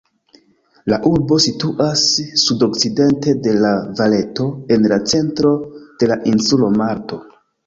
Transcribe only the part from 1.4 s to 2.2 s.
situas